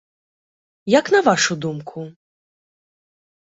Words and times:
Як 0.99 1.05
на 1.17 1.21
вашу 1.29 1.59
думку? 1.67 1.99